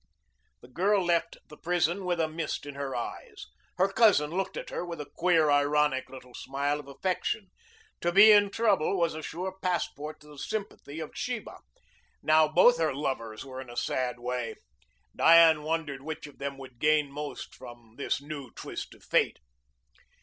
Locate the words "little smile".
6.09-6.79